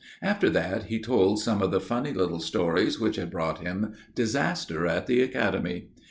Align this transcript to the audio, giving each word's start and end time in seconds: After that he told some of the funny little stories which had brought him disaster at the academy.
After 0.23 0.49
that 0.49 0.85
he 0.85 0.99
told 0.99 1.39
some 1.39 1.61
of 1.61 1.69
the 1.69 1.79
funny 1.79 2.11
little 2.11 2.39
stories 2.39 2.99
which 2.99 3.17
had 3.17 3.29
brought 3.29 3.59
him 3.59 3.93
disaster 4.15 4.87
at 4.87 5.05
the 5.05 5.21
academy. 5.21 5.89